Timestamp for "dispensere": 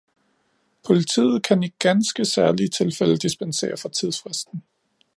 3.17-3.77